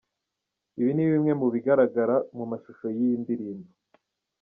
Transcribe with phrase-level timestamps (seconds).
[0.79, 3.69] Ibi ni bimwe mu bigaragaraga mu mashusho y’iyi ndirimbo.